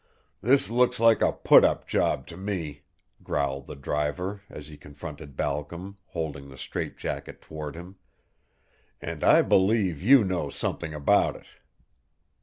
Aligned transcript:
"This 0.41 0.67
looks 0.71 0.99
like 0.99 1.21
a 1.21 1.31
put 1.31 1.63
up 1.63 1.87
job 1.87 2.25
to 2.25 2.35
me," 2.35 2.81
growled 3.21 3.67
the 3.67 3.75
driver, 3.75 4.41
as 4.49 4.67
he 4.67 4.75
confronted 4.75 5.37
Balcom, 5.37 5.95
holding 6.07 6.49
the 6.49 6.57
strait 6.57 6.97
jacket 6.97 7.39
toward 7.39 7.75
him. 7.75 7.97
"And 8.99 9.23
I 9.23 9.43
believe 9.43 10.01
you 10.01 10.23
know 10.23 10.49
something 10.49 10.95
about 10.95 11.35
it." 11.35 11.45